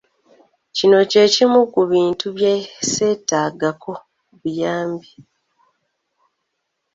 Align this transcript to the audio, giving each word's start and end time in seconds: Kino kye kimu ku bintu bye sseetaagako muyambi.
Kino 0.75 0.97
kye 1.11 1.23
kimu 1.33 1.61
ku 1.73 1.81
bintu 1.91 2.25
bye 2.37 2.53
sseetaagako 2.87 3.91
muyambi. 4.37 5.09